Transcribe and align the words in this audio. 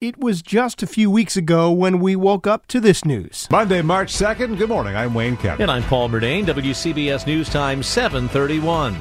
It 0.00 0.16
was 0.16 0.42
just 0.42 0.80
a 0.80 0.86
few 0.86 1.10
weeks 1.10 1.36
ago 1.36 1.72
when 1.72 1.98
we 1.98 2.14
woke 2.14 2.46
up 2.46 2.68
to 2.68 2.78
this 2.78 3.04
news. 3.04 3.48
Monday, 3.50 3.82
March 3.82 4.12
2nd. 4.14 4.56
Good 4.56 4.68
morning. 4.68 4.94
I'm 4.94 5.12
Wayne 5.12 5.36
Kemp. 5.36 5.58
And 5.58 5.68
I'm 5.68 5.82
Paul 5.82 6.08
Murnane, 6.08 6.44
WCBS 6.46 7.26
News 7.26 7.48
Time 7.48 7.82
731. 7.82 8.94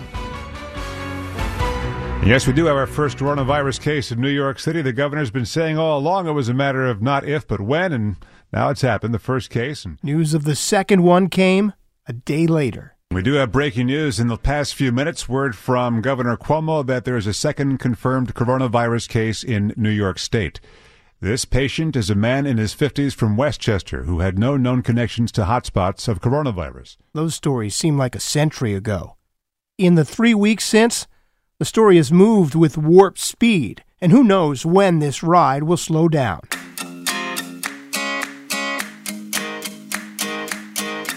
Yes, 2.27 2.47
we 2.47 2.53
do 2.53 2.65
have 2.65 2.75
our 2.75 2.87
first 2.87 3.19
coronavirus 3.19 3.79
case 3.79 4.11
in 4.11 4.19
New 4.19 4.31
York 4.31 4.57
City. 4.57 4.81
The 4.81 4.91
governor's 4.91 5.29
been 5.29 5.45
saying 5.45 5.77
all 5.77 5.99
along 5.99 6.27
it 6.27 6.31
was 6.31 6.49
a 6.49 6.53
matter 6.55 6.87
of 6.87 6.99
not 6.99 7.23
if, 7.29 7.47
but 7.47 7.61
when, 7.61 7.93
and 7.93 8.15
now 8.51 8.69
it's 8.69 8.81
happened, 8.81 9.13
the 9.13 9.19
first 9.19 9.51
case. 9.51 9.85
And 9.85 9.99
News 10.03 10.33
of 10.33 10.45
the 10.45 10.55
second 10.55 11.03
one 11.03 11.29
came 11.29 11.73
a 12.07 12.13
day 12.13 12.47
later. 12.47 12.95
we 13.11 13.21
do 13.21 13.33
have 13.33 13.51
breaking 13.51 13.85
news 13.85 14.19
in 14.19 14.29
the 14.29 14.37
past 14.37 14.73
few 14.73 14.91
minutes. 14.91 15.29
Word 15.29 15.55
from 15.55 16.01
Governor 16.01 16.37
Cuomo 16.37 16.83
that 16.87 17.05
there 17.05 17.17
is 17.17 17.27
a 17.27 17.35
second 17.35 17.77
confirmed 17.77 18.33
coronavirus 18.33 19.07
case 19.09 19.43
in 19.43 19.75
New 19.77 19.91
York 19.91 20.17
State. 20.17 20.59
This 21.19 21.45
patient 21.45 21.95
is 21.95 22.11
a 22.11 22.15
man 22.15 22.45
in 22.45 22.59
his 22.59 22.75
50s 22.75 23.15
from 23.15 23.37
Westchester 23.37 24.03
who 24.03 24.19
had 24.19 24.37
no 24.37 24.55
known 24.55 24.83
connections 24.83 25.31
to 25.31 25.45
hotspots 25.45 26.07
of 26.07 26.21
coronavirus. 26.21 26.97
Those 27.13 27.33
stories 27.33 27.75
seem 27.75 27.97
like 27.97 28.13
a 28.13 28.19
century 28.19 28.75
ago. 28.75 29.15
In 29.79 29.95
the 29.95 30.05
three 30.05 30.35
weeks 30.35 30.63
since, 30.63 31.07
the 31.57 31.65
story 31.65 31.97
has 31.97 32.11
moved 32.11 32.53
with 32.53 32.77
warp 32.77 33.17
speed, 33.17 33.83
and 33.99 34.11
who 34.11 34.23
knows 34.23 34.63
when 34.63 34.99
this 34.99 35.23
ride 35.23 35.63
will 35.63 35.75
slow 35.75 36.07
down. 36.07 36.41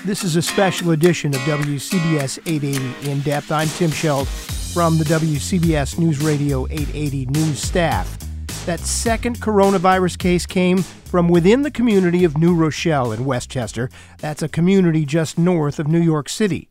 This 0.06 0.24
is 0.24 0.34
a 0.34 0.40
special 0.40 0.92
edition 0.92 1.34
of 1.34 1.40
WCBS 1.40 2.38
880 2.46 3.10
In 3.10 3.20
Depth. 3.20 3.52
I'm 3.52 3.68
Tim 3.68 3.90
Scheld 3.90 4.28
from 4.72 4.96
the 4.96 5.04
WCBS 5.04 5.98
News 5.98 6.22
Radio 6.22 6.64
880 6.68 7.26
news 7.26 7.60
staff. 7.60 8.29
That 8.66 8.80
second 8.80 9.40
coronavirus 9.40 10.18
case 10.18 10.46
came 10.46 10.78
from 10.78 11.28
within 11.28 11.62
the 11.62 11.70
community 11.70 12.24
of 12.24 12.38
New 12.38 12.54
Rochelle 12.54 13.12
in 13.12 13.24
Westchester. 13.24 13.90
That's 14.18 14.42
a 14.42 14.48
community 14.48 15.04
just 15.04 15.38
north 15.38 15.78
of 15.78 15.88
New 15.88 16.00
York 16.00 16.28
City. 16.28 16.68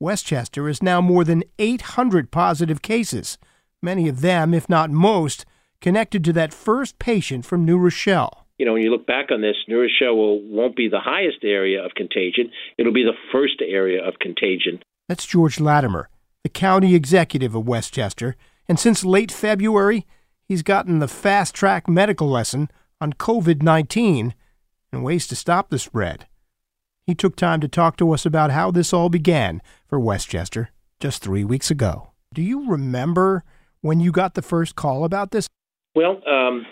Westchester 0.00 0.68
is 0.68 0.82
now 0.82 1.00
more 1.00 1.24
than 1.24 1.44
800 1.58 2.30
positive 2.30 2.82
cases, 2.82 3.38
many 3.82 4.08
of 4.08 4.20
them, 4.20 4.54
if 4.54 4.68
not 4.68 4.90
most, 4.90 5.44
connected 5.80 6.24
to 6.24 6.32
that 6.32 6.54
first 6.54 6.98
patient 6.98 7.44
from 7.44 7.64
New 7.64 7.78
Rochelle 7.78 8.44
you 8.58 8.66
know, 8.66 8.72
when 8.74 8.82
you 8.82 8.90
look 8.90 9.06
back 9.06 9.30
on 9.30 9.40
this, 9.40 9.56
New 9.66 9.80
Rochelle 9.80 10.16
will, 10.16 10.40
won't 10.40 10.76
be 10.76 10.88
the 10.88 11.00
highest 11.00 11.38
area 11.42 11.84
of 11.84 11.92
contagion. 11.96 12.50
It'll 12.78 12.92
be 12.92 13.02
the 13.02 13.16
first 13.32 13.60
area 13.60 14.06
of 14.06 14.18
contagion. 14.20 14.80
That's 15.08 15.26
George 15.26 15.58
Latimer, 15.58 16.08
the 16.42 16.48
county 16.48 16.94
executive 16.94 17.54
of 17.54 17.66
Westchester, 17.66 18.36
and 18.68 18.78
since 18.78 19.04
late 19.04 19.32
February, 19.32 20.06
he's 20.46 20.62
gotten 20.62 20.98
the 20.98 21.08
fast 21.08 21.54
track 21.54 21.88
medical 21.88 22.28
lesson 22.28 22.70
on 23.00 23.12
COVID 23.12 23.62
19 23.62 24.34
and 24.92 25.04
ways 25.04 25.26
to 25.26 25.36
stop 25.36 25.70
the 25.70 25.78
spread. 25.78 26.26
He 27.06 27.14
took 27.14 27.36
time 27.36 27.60
to 27.60 27.68
talk 27.68 27.96
to 27.98 28.12
us 28.12 28.24
about 28.24 28.50
how 28.50 28.70
this 28.70 28.92
all 28.92 29.08
began 29.08 29.60
for 29.86 30.00
Westchester 30.00 30.70
just 31.00 31.22
three 31.22 31.44
weeks 31.44 31.70
ago. 31.70 32.12
Do 32.32 32.42
you 32.42 32.68
remember 32.68 33.44
when 33.82 34.00
you 34.00 34.10
got 34.10 34.34
the 34.34 34.42
first 34.42 34.74
call 34.74 35.04
about 35.04 35.30
this? 35.30 35.46
Well, 35.94 36.22
um, 36.26 36.64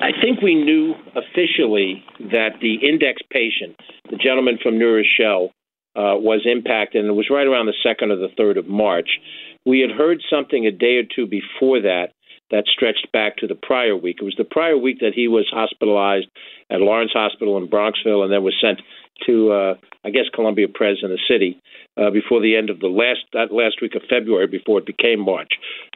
I 0.00 0.10
think 0.22 0.40
we 0.42 0.54
knew 0.54 0.94
officially 1.14 2.02
that 2.18 2.60
the 2.60 2.76
index 2.86 3.20
patient, 3.30 3.76
the 4.10 4.16
gentleman 4.16 4.58
from 4.62 4.78
New 4.78 4.94
Rochelle, 4.94 5.50
uh, 5.96 6.18
was 6.18 6.44
impacted, 6.44 7.02
and 7.02 7.10
it 7.10 7.14
was 7.14 7.28
right 7.30 7.46
around 7.46 7.66
the 7.66 7.74
2nd 7.86 8.10
or 8.10 8.16
the 8.16 8.34
3rd 8.36 8.58
of 8.58 8.66
March. 8.66 9.08
We 9.64 9.80
had 9.80 9.90
heard 9.90 10.20
something 10.28 10.66
a 10.66 10.72
day 10.72 10.96
or 10.96 11.04
two 11.04 11.26
before 11.26 11.80
that 11.82 12.08
that 12.50 12.64
stretched 12.66 13.08
back 13.12 13.36
to 13.38 13.46
the 13.46 13.54
prior 13.54 13.96
week. 13.96 14.18
It 14.20 14.24
was 14.24 14.36
the 14.36 14.44
prior 14.44 14.76
week 14.76 15.00
that 15.00 15.12
he 15.14 15.28
was 15.28 15.46
hospitalized 15.50 16.26
at 16.70 16.80
Lawrence 16.80 17.12
Hospital 17.12 17.56
in 17.58 17.68
Bronxville 17.68 18.22
and 18.22 18.32
then 18.32 18.42
was 18.42 18.54
sent 18.60 18.80
to, 19.26 19.52
uh, 19.52 19.74
I 20.04 20.10
guess, 20.10 20.28
Columbia 20.34 20.68
Pres 20.68 20.98
in 21.02 21.10
the 21.10 21.18
city 21.28 21.60
uh, 21.96 22.10
before 22.10 22.40
the 22.40 22.56
end 22.56 22.70
of 22.70 22.80
the 22.80 22.88
last 22.88 23.24
that 23.32 23.52
last 23.52 23.80
week 23.80 23.94
of 23.94 24.02
February, 24.08 24.46
before 24.46 24.78
it 24.78 24.86
became 24.86 25.20
March, 25.20 25.54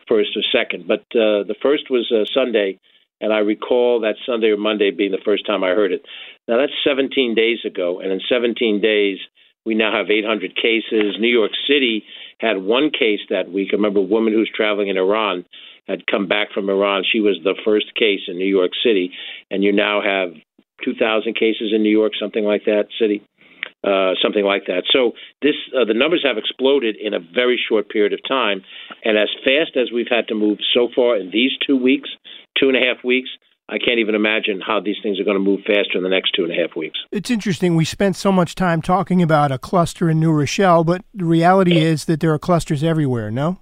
first 0.08 0.30
or 0.36 0.42
second. 0.52 0.86
But 0.86 1.00
uh, 1.12 1.44
the 1.44 1.56
first 1.60 1.90
was 1.90 2.10
uh, 2.12 2.24
Sunday, 2.32 2.78
and 3.20 3.32
I 3.32 3.38
recall 3.38 4.00
that 4.00 4.14
Sunday 4.24 4.48
or 4.48 4.56
Monday 4.56 4.90
being 4.90 5.10
the 5.10 5.24
first 5.24 5.46
time 5.46 5.64
I 5.64 5.70
heard 5.70 5.92
it. 5.92 6.02
Now 6.46 6.58
that's 6.58 6.72
17 6.84 7.34
days 7.34 7.58
ago, 7.66 8.00
and 8.00 8.12
in 8.12 8.20
17 8.28 8.80
days 8.80 9.18
we 9.66 9.74
now 9.74 9.92
have 9.92 10.10
800 10.10 10.54
cases. 10.56 11.16
New 11.18 11.28
York 11.28 11.52
City 11.66 12.04
had 12.40 12.62
one 12.62 12.90
case 12.90 13.20
that 13.30 13.50
week. 13.50 13.68
I 13.72 13.76
remember 13.76 14.00
a 14.00 14.02
woman 14.02 14.32
who 14.32 14.38
was 14.40 14.50
traveling 14.54 14.88
in 14.88 14.96
Iran 14.96 15.44
had 15.86 16.06
come 16.06 16.28
back 16.28 16.48
from 16.52 16.68
Iran. 16.68 17.02
She 17.10 17.20
was 17.20 17.38
the 17.42 17.54
first 17.64 17.94
case 17.94 18.20
in 18.28 18.36
New 18.36 18.46
York 18.46 18.72
City, 18.84 19.12
and 19.50 19.64
you 19.64 19.72
now 19.72 20.00
have 20.02 20.34
2,000 20.84 21.34
cases 21.34 21.72
in 21.74 21.82
New 21.82 21.90
York, 21.90 22.12
something 22.20 22.44
like 22.44 22.64
that, 22.66 22.86
city, 23.00 23.22
uh, 23.82 24.12
something 24.22 24.44
like 24.44 24.66
that. 24.66 24.84
So 24.92 25.12
this, 25.42 25.54
uh, 25.74 25.84
the 25.84 25.94
numbers 25.94 26.24
have 26.24 26.38
exploded 26.38 26.96
in 26.96 27.14
a 27.14 27.18
very 27.18 27.58
short 27.68 27.88
period 27.88 28.12
of 28.12 28.20
time, 28.28 28.62
and 29.04 29.18
as 29.18 29.28
fast 29.44 29.76
as 29.76 29.90
we've 29.92 30.10
had 30.10 30.28
to 30.28 30.34
move 30.34 30.58
so 30.74 30.88
far 30.94 31.16
in 31.16 31.30
these 31.30 31.52
two 31.66 31.76
weeks, 31.76 32.10
two 32.58 32.68
and 32.68 32.76
a 32.76 32.80
half 32.80 33.02
weeks. 33.04 33.30
I 33.68 33.78
can't 33.78 33.98
even 33.98 34.14
imagine 34.14 34.60
how 34.66 34.80
these 34.80 34.96
things 35.02 35.20
are 35.20 35.24
going 35.24 35.36
to 35.36 35.42
move 35.42 35.60
faster 35.66 35.96
in 35.96 36.02
the 36.02 36.08
next 36.08 36.32
two 36.34 36.44
and 36.44 36.52
a 36.52 36.54
half 36.54 36.74
weeks. 36.74 36.98
It's 37.12 37.30
interesting. 37.30 37.76
We 37.76 37.84
spent 37.84 38.16
so 38.16 38.32
much 38.32 38.54
time 38.54 38.80
talking 38.80 39.22
about 39.22 39.52
a 39.52 39.58
cluster 39.58 40.08
in 40.08 40.18
New 40.18 40.32
Rochelle, 40.32 40.84
but 40.84 41.04
the 41.12 41.26
reality 41.26 41.78
is 41.78 42.06
that 42.06 42.20
there 42.20 42.32
are 42.32 42.38
clusters 42.38 42.82
everywhere, 42.82 43.30
no? 43.30 43.58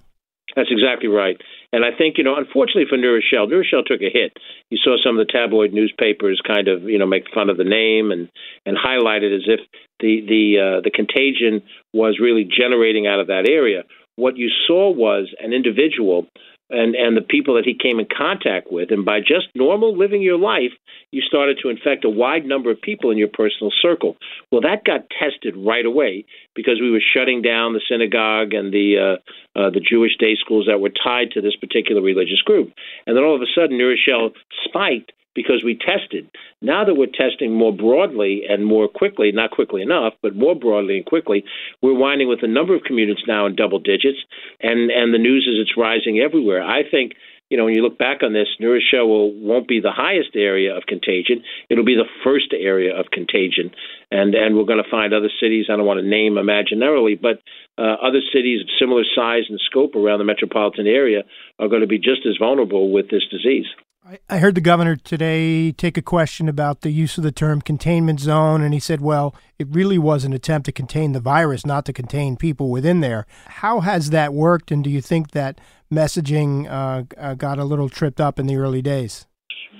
That's 0.54 0.70
exactly 0.70 1.08
right. 1.08 1.36
And 1.72 1.84
I 1.84 1.90
think, 1.96 2.16
you 2.16 2.24
know, 2.24 2.36
unfortunately 2.36 2.86
for 2.88 2.96
New 2.96 3.12
Rochelle, 3.12 3.46
New 3.46 3.58
Rochelle 3.58 3.82
took 3.84 4.00
a 4.00 4.08
hit. 4.10 4.32
You 4.70 4.78
saw 4.82 4.96
some 5.04 5.18
of 5.18 5.26
the 5.26 5.30
tabloid 5.30 5.72
newspapers 5.72 6.40
kind 6.46 6.68
of, 6.68 6.84
you 6.84 6.98
know, 6.98 7.06
make 7.06 7.24
fun 7.34 7.50
of 7.50 7.58
the 7.58 7.64
name 7.64 8.10
and 8.10 8.30
and 8.64 8.76
highlight 8.80 9.22
it 9.22 9.34
as 9.34 9.44
if 9.46 9.60
the 10.00 10.24
the 10.26 10.44
uh, 10.56 10.80
the 10.82 10.90
contagion 10.90 11.62
was 11.92 12.18
really 12.20 12.44
generating 12.44 13.06
out 13.06 13.20
of 13.20 13.26
that 13.26 13.46
area. 13.50 13.82
What 14.14 14.38
you 14.38 14.48
saw 14.66 14.90
was 14.90 15.34
an 15.40 15.52
individual 15.52 16.26
and 16.70 16.94
and 16.94 17.16
the 17.16 17.22
people 17.22 17.54
that 17.54 17.64
he 17.64 17.74
came 17.74 17.98
in 17.98 18.06
contact 18.06 18.68
with. 18.70 18.90
And 18.90 19.04
by 19.04 19.20
just 19.20 19.48
normal 19.54 19.96
living 19.96 20.22
your 20.22 20.38
life 20.38 20.72
you 21.12 21.22
started 21.22 21.58
to 21.62 21.68
infect 21.68 22.04
a 22.04 22.10
wide 22.10 22.44
number 22.44 22.70
of 22.70 22.80
people 22.80 23.10
in 23.10 23.18
your 23.18 23.28
personal 23.28 23.72
circle. 23.80 24.16
Well 24.50 24.60
that 24.62 24.84
got 24.84 25.06
tested 25.10 25.54
right 25.56 25.86
away 25.86 26.24
because 26.54 26.80
we 26.80 26.90
were 26.90 27.02
shutting 27.14 27.42
down 27.42 27.72
the 27.72 27.82
synagogue 27.88 28.54
and 28.54 28.72
the 28.72 29.18
uh, 29.56 29.58
uh, 29.58 29.70
the 29.70 29.80
Jewish 29.80 30.16
day 30.18 30.36
schools 30.38 30.66
that 30.68 30.80
were 30.80 30.90
tied 30.90 31.30
to 31.32 31.40
this 31.40 31.56
particular 31.56 32.02
religious 32.02 32.42
group. 32.42 32.72
And 33.06 33.16
then 33.16 33.24
all 33.24 33.34
of 33.34 33.42
a 33.42 33.52
sudden 33.54 33.78
New 33.78 33.96
spiked 34.64 35.12
because 35.36 35.62
we 35.64 35.78
tested. 35.78 36.28
Now 36.60 36.84
that 36.84 36.94
we're 36.94 37.06
testing 37.06 37.54
more 37.54 37.72
broadly 37.72 38.42
and 38.48 38.66
more 38.66 38.88
quickly, 38.88 39.30
not 39.30 39.52
quickly 39.52 39.82
enough, 39.82 40.14
but 40.22 40.34
more 40.34 40.56
broadly 40.56 40.96
and 40.96 41.06
quickly, 41.06 41.44
we're 41.82 41.94
winding 41.94 42.28
with 42.28 42.42
a 42.42 42.48
number 42.48 42.74
of 42.74 42.82
communities 42.82 43.24
now 43.28 43.46
in 43.46 43.54
double 43.54 43.78
digits, 43.78 44.18
and 44.60 44.90
and 44.90 45.14
the 45.14 45.18
news 45.18 45.46
is 45.46 45.60
it's 45.60 45.76
rising 45.76 46.18
everywhere. 46.18 46.62
I 46.62 46.82
think 46.90 47.12
you 47.48 47.56
know, 47.56 47.64
when 47.64 47.74
you 47.74 47.82
look 47.82 47.96
back 47.96 48.24
on 48.24 48.32
this, 48.32 48.48
Rochelle 48.60 49.06
will, 49.06 49.32
won't 49.32 49.68
be 49.68 49.80
the 49.80 49.92
highest 49.92 50.30
area 50.34 50.76
of 50.76 50.82
contagion. 50.88 51.44
It'll 51.70 51.84
be 51.84 51.94
the 51.94 52.10
first 52.24 52.52
area 52.52 52.98
of 52.98 53.06
contagion. 53.12 53.70
And, 54.10 54.34
and 54.34 54.56
we're 54.56 54.64
going 54.64 54.82
to 54.82 54.90
find 54.90 55.14
other 55.14 55.30
cities, 55.40 55.66
I 55.70 55.76
don't 55.76 55.86
want 55.86 56.00
to 56.00 56.06
name 56.06 56.34
imaginarily, 56.34 57.20
but 57.20 57.38
uh, 57.78 58.02
other 58.02 58.20
cities 58.32 58.62
of 58.62 58.68
similar 58.80 59.04
size 59.14 59.44
and 59.48 59.60
scope 59.64 59.94
around 59.94 60.18
the 60.18 60.24
metropolitan 60.24 60.88
area 60.88 61.22
are 61.60 61.68
going 61.68 61.82
to 61.82 61.86
be 61.86 61.98
just 61.98 62.26
as 62.26 62.36
vulnerable 62.38 62.90
with 62.90 63.10
this 63.10 63.24
disease. 63.30 63.66
I 64.30 64.38
heard 64.38 64.54
the 64.54 64.60
governor 64.60 64.94
today 64.94 65.72
take 65.72 65.96
a 65.96 66.02
question 66.02 66.48
about 66.48 66.82
the 66.82 66.90
use 66.90 67.18
of 67.18 67.24
the 67.24 67.32
term 67.32 67.60
containment 67.60 68.20
zone, 68.20 68.62
and 68.62 68.72
he 68.72 68.78
said, 68.78 69.00
well, 69.00 69.34
it 69.58 69.66
really 69.68 69.98
was 69.98 70.22
an 70.22 70.32
attempt 70.32 70.66
to 70.66 70.72
contain 70.72 71.10
the 71.10 71.18
virus, 71.18 71.66
not 71.66 71.84
to 71.86 71.92
contain 71.92 72.36
people 72.36 72.70
within 72.70 73.00
there. 73.00 73.26
How 73.46 73.80
has 73.80 74.10
that 74.10 74.32
worked, 74.32 74.70
and 74.70 74.84
do 74.84 74.90
you 74.90 75.00
think 75.00 75.32
that 75.32 75.60
messaging 75.92 76.70
uh, 76.70 77.02
uh, 77.20 77.34
got 77.34 77.58
a 77.58 77.64
little 77.64 77.88
tripped 77.88 78.20
up 78.20 78.38
in 78.38 78.46
the 78.46 78.56
early 78.56 78.80
days? 78.80 79.26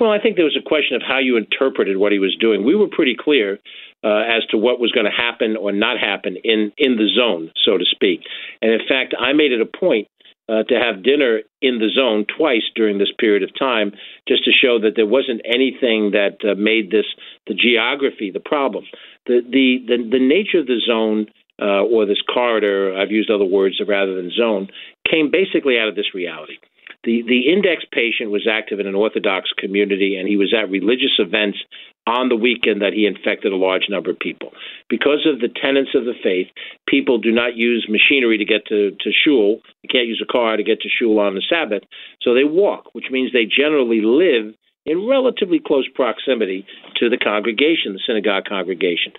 Well, 0.00 0.10
I 0.10 0.18
think 0.18 0.34
there 0.34 0.44
was 0.44 0.58
a 0.60 0.68
question 0.68 0.96
of 0.96 1.02
how 1.06 1.20
you 1.20 1.36
interpreted 1.36 1.96
what 1.96 2.10
he 2.10 2.18
was 2.18 2.36
doing. 2.40 2.64
We 2.64 2.74
were 2.74 2.88
pretty 2.88 3.14
clear 3.18 3.60
uh, 4.02 4.22
as 4.26 4.44
to 4.50 4.58
what 4.58 4.80
was 4.80 4.90
going 4.90 5.06
to 5.06 5.12
happen 5.12 5.56
or 5.56 5.70
not 5.70 6.00
happen 6.00 6.36
in, 6.42 6.72
in 6.78 6.96
the 6.96 7.08
zone, 7.16 7.52
so 7.64 7.78
to 7.78 7.84
speak. 7.84 8.22
And 8.60 8.72
in 8.72 8.80
fact, 8.88 9.14
I 9.18 9.34
made 9.34 9.52
it 9.52 9.60
a 9.60 9.66
point 9.66 10.08
uh, 10.48 10.62
to 10.64 10.74
have 10.74 11.02
dinner 11.02 11.40
in 11.60 11.78
the 11.78 11.90
zone 11.94 12.24
twice 12.36 12.62
during 12.74 12.98
this 12.98 13.12
period 13.18 13.42
of 13.42 13.50
time, 13.58 13.92
just 14.28 14.44
to 14.44 14.52
show 14.52 14.78
that 14.78 14.92
there 14.94 15.06
wasn't 15.06 15.40
anything 15.44 16.12
that 16.12 16.38
uh, 16.44 16.54
made 16.54 16.90
this 16.90 17.06
the 17.46 17.54
geography 17.54 18.30
the 18.30 18.40
problem. 18.40 18.84
The 19.26 19.40
the 19.42 19.78
the, 19.86 19.96
the 20.10 20.20
nature 20.20 20.60
of 20.60 20.66
the 20.66 20.80
zone 20.86 21.26
uh, 21.60 21.82
or 21.82 22.06
this 22.06 22.22
corridor, 22.22 22.96
I've 22.96 23.10
used 23.10 23.30
other 23.30 23.44
words 23.44 23.80
rather 23.86 24.14
than 24.14 24.30
zone, 24.30 24.68
came 25.10 25.30
basically 25.30 25.78
out 25.78 25.88
of 25.88 25.96
this 25.96 26.14
reality. 26.14 26.58
The, 27.06 27.22
the 27.22 27.46
index 27.46 27.84
patient 27.92 28.30
was 28.30 28.48
active 28.50 28.80
in 28.80 28.86
an 28.86 28.96
Orthodox 28.96 29.50
community, 29.56 30.16
and 30.18 30.28
he 30.28 30.36
was 30.36 30.52
at 30.52 30.68
religious 30.68 31.16
events 31.18 31.58
on 32.06 32.28
the 32.28 32.36
weekend 32.36 32.82
that 32.82 32.92
he 32.92 33.06
infected 33.06 33.52
a 33.52 33.56
large 33.56 33.86
number 33.88 34.10
of 34.10 34.18
people. 34.18 34.50
Because 34.90 35.26
of 35.26 35.40
the 35.40 35.48
tenets 35.48 35.94
of 35.94 36.04
the 36.04 36.18
faith, 36.22 36.48
people 36.88 37.18
do 37.18 37.30
not 37.30 37.56
use 37.56 37.86
machinery 37.88 38.38
to 38.38 38.44
get 38.44 38.66
to, 38.66 38.90
to 38.90 39.10
shul. 39.24 39.62
You 39.82 39.88
can't 39.90 40.06
use 40.06 40.22
a 40.22 40.30
car 40.30 40.56
to 40.56 40.62
get 40.62 40.80
to 40.82 40.88
shul 40.88 41.18
on 41.18 41.34
the 41.34 41.42
Sabbath. 41.48 41.82
So 42.22 42.34
they 42.34 42.44
walk, 42.44 42.90
which 42.92 43.10
means 43.10 43.32
they 43.32 43.46
generally 43.46 44.02
live 44.02 44.54
in 44.86 45.08
relatively 45.08 45.58
close 45.58 45.88
proximity 45.94 46.64
to 46.98 47.10
the 47.10 47.18
congregation, 47.18 47.92
the 47.92 48.02
synagogue 48.06 48.44
congregation. 48.48 49.12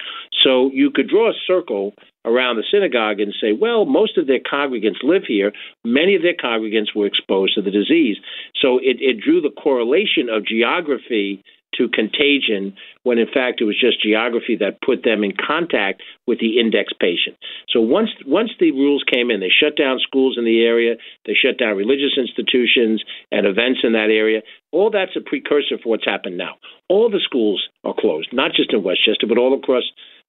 So 0.44 0.72
you 0.74 0.92
could 0.92 1.10
draw 1.10 1.30
a 1.30 1.40
circle 1.46 1.94
around 2.28 2.58
the 2.58 2.64
synagogue 2.70 3.20
and 3.20 3.34
say, 3.40 3.54
well, 3.54 3.86
most 3.86 4.18
of 4.18 4.28
their 4.28 4.40
congregants 4.40 5.02
live 5.02 5.24
here. 5.28 5.54
Many 5.86 6.16
of 6.16 6.22
their 6.22 6.36
congregants 6.36 6.94
were 6.96 7.08
exposed 7.08 7.56
to 7.56 7.62
the 7.62 7.72
disease. 7.72 8.18
So 8.62 8.78
it, 8.78 8.98
it 9.00 9.22
drew 9.24 9.42
the 9.42 9.56
correlation 9.56 10.28
of 10.30 10.46
geography 10.46 11.44
to 11.78 11.88
contagion 11.88 12.76
when 13.04 13.18
in 13.18 13.28
fact 13.28 13.62
it 13.62 13.66
was 13.66 13.80
just 13.80 14.02
geography 14.02 14.58
that 14.58 14.82
put 14.82 15.04
them 15.04 15.24
in 15.24 15.34
contact 15.36 16.02
with 16.26 16.40
the 16.40 16.60
index 16.60 16.92
patient. 17.00 17.38
So 17.70 17.82
once 17.82 18.10
once 18.26 18.52
the 18.60 18.72
rules 18.72 19.04
came 19.04 19.30
in, 19.30 19.40
they 19.40 19.52
shut 19.52 19.78
down 19.78 20.00
schools 20.00 20.36
in 20.38 20.46
the 20.46 20.64
area, 20.64 20.96
they 21.26 21.34
shut 21.34 21.58
down 21.60 21.78
religious 21.78 22.18
institutions 22.18 23.04
and 23.32 23.46
events 23.46 23.82
in 23.84 23.94
that 23.94 24.10
area. 24.10 24.42
All 24.72 24.90
that's 24.90 25.16
a 25.16 25.22
precursor 25.22 25.78
for 25.78 25.90
what's 25.90 26.06
happened 26.06 26.38
now. 26.38 26.56
All 26.90 27.10
the 27.10 27.22
schools 27.24 27.68
are 27.84 27.96
closed, 27.98 28.30
not 28.34 28.52
just 28.54 28.74
in 28.74 28.84
Westchester, 28.84 29.28
but 29.28 29.38
all 29.38 29.54
across 29.54 29.84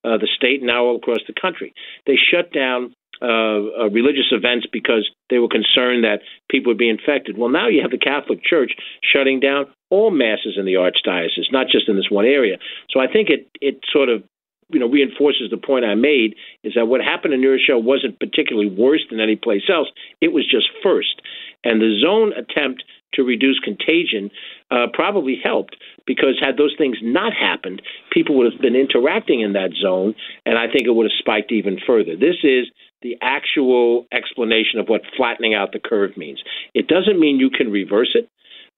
uh, 0.04 0.16
the 0.18 0.28
state, 0.36 0.62
now 0.62 0.84
all 0.84 0.96
across 0.96 1.20
the 1.26 1.34
country. 1.38 1.74
They 2.06 2.16
shut 2.16 2.52
down 2.52 2.94
uh, 3.20 3.26
uh, 3.26 3.90
religious 3.90 4.30
events 4.30 4.66
because 4.72 5.10
they 5.28 5.38
were 5.38 5.48
concerned 5.48 6.04
that 6.04 6.20
people 6.48 6.70
would 6.70 6.78
be 6.78 6.88
infected. 6.88 7.36
Well, 7.36 7.48
now 7.48 7.66
you 7.66 7.82
have 7.82 7.90
the 7.90 7.98
Catholic 7.98 8.44
Church 8.44 8.72
shutting 9.02 9.40
down 9.40 9.66
all 9.90 10.10
masses 10.10 10.56
in 10.56 10.66
the 10.66 10.74
archdiocese, 10.74 11.50
not 11.50 11.66
just 11.66 11.88
in 11.88 11.96
this 11.96 12.10
one 12.10 12.26
area. 12.26 12.58
So 12.90 13.00
I 13.00 13.10
think 13.10 13.28
it 13.28 13.48
it 13.60 13.80
sort 13.92 14.08
of 14.08 14.22
you 14.70 14.78
know 14.78 14.88
reinforces 14.88 15.50
the 15.50 15.56
point 15.56 15.84
I 15.84 15.94
made 15.94 16.36
is 16.62 16.74
that 16.76 16.86
what 16.86 17.00
happened 17.00 17.34
in 17.34 17.40
New 17.40 17.50
Rochelle 17.50 17.82
wasn't 17.82 18.20
particularly 18.20 18.70
worse 18.70 19.04
than 19.10 19.18
any 19.18 19.34
place 19.34 19.66
else. 19.68 19.88
It 20.20 20.32
was 20.32 20.48
just 20.48 20.68
first, 20.82 21.20
and 21.64 21.80
the 21.80 21.98
zone 22.00 22.32
attempt 22.32 22.84
to 23.14 23.22
reduce 23.22 23.58
contagion 23.60 24.30
uh, 24.70 24.86
probably 24.92 25.38
helped 25.42 25.76
because 26.06 26.38
had 26.40 26.56
those 26.56 26.74
things 26.78 26.96
not 27.02 27.32
happened, 27.32 27.82
people 28.12 28.36
would 28.36 28.52
have 28.52 28.60
been 28.60 28.76
interacting 28.76 29.40
in 29.40 29.52
that 29.54 29.70
zone, 29.80 30.14
and 30.44 30.58
I 30.58 30.66
think 30.66 30.86
it 30.86 30.94
would 30.94 31.04
have 31.04 31.18
spiked 31.18 31.52
even 31.52 31.78
further. 31.86 32.16
This 32.16 32.36
is 32.42 32.66
the 33.02 33.16
actual 33.22 34.06
explanation 34.12 34.80
of 34.80 34.88
what 34.88 35.02
flattening 35.16 35.54
out 35.54 35.72
the 35.72 35.78
curve 35.78 36.16
means. 36.16 36.42
It 36.74 36.88
doesn't 36.88 37.18
mean 37.18 37.38
you 37.38 37.50
can 37.50 37.70
reverse 37.70 38.10
it. 38.14 38.28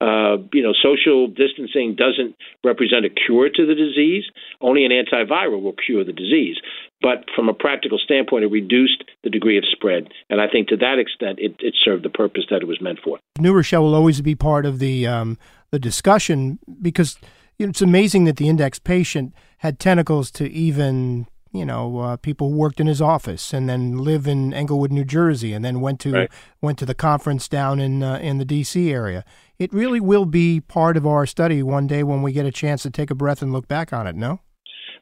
Uh, 0.01 0.39
you 0.53 0.63
know, 0.63 0.73
social 0.73 1.29
distancing 1.29 1.95
doesn't 1.95 2.35
represent 2.65 3.05
a 3.05 3.11
cure 3.11 3.51
to 3.51 3.67
the 3.67 3.75
disease. 3.75 4.25
Only 4.61 4.85
an 4.85 4.93
antiviral 4.93 5.61
will 5.61 5.75
cure 5.75 6.05
the 6.05 6.13
disease. 6.13 6.57
But 7.03 7.25
from 7.35 7.49
a 7.49 7.55
practical 7.55 7.99
standpoint, 7.99 8.45
it 8.45 8.51
reduced 8.51 9.05
the 9.25 9.31
degree 9.31 9.59
of 9.59 9.65
spread. 9.71 10.09
And 10.29 10.41
I 10.41 10.49
think 10.49 10.69
to 10.69 10.77
that 10.79 10.99
extent, 10.99 11.39
it, 11.39 11.57
it 11.61 11.75
served 11.83 12.05
the 12.05 12.11
purpose 12.11 12.45
that 12.51 12.63
it 12.63 12.69
was 12.69 12.81
meant 12.81 12.99
for. 13.05 13.19
New 13.39 13.55
Rochelle 13.55 13.83
will 13.83 13.95
always 13.95 14.21
be 14.21 14.35
part 14.35 14.67
of 14.67 14.79
the 14.79 15.07
um, 15.07 15.39
the 15.71 15.79
discussion 15.79 16.59
because 16.81 17.19
it's 17.59 17.83
amazing 17.83 18.25
that 18.25 18.37
the 18.37 18.49
index 18.49 18.79
patient 18.79 19.35
had 19.59 19.79
tentacles 19.79 20.31
to 20.33 20.51
even 20.51 21.27
you 21.53 21.65
know 21.65 21.99
uh, 21.99 22.17
people 22.17 22.51
who 22.51 22.57
worked 22.57 22.81
in 22.81 22.87
his 22.87 23.01
office 23.01 23.53
and 23.53 23.69
then 23.69 23.99
live 23.99 24.27
in 24.27 24.53
Englewood, 24.53 24.93
New 24.93 25.05
Jersey, 25.05 25.53
and 25.53 25.65
then 25.65 25.81
went 25.81 26.01
to 26.01 26.13
right. 26.13 26.31
went 26.61 26.79
to 26.79 26.87
the 26.87 26.95
conference 26.95 27.49
down 27.49 27.81
in 27.81 28.03
uh, 28.03 28.19
in 28.19 28.39
the 28.39 28.45
D.C. 28.45 28.93
area. 28.93 29.25
It 29.59 29.73
really 29.73 30.01
will 30.01 30.27
be 30.27 30.61
part 30.61 30.97
of 30.97 31.07
our 31.07 31.27
study 31.27 31.63
one 31.63 31.87
day 31.87 32.03
when 32.03 32.23
we 32.23 32.33
get 32.33 32.47
a 32.47 32.53
chance 32.53 32.83
to 32.83 32.91
take 32.91 33.11
a 33.11 33.15
breath 33.15 33.43
and 33.43 33.53
look 33.53 33.69
back 33.69 33.93
on 33.93 34.07
it. 34.07 34.17
No. 34.17 34.41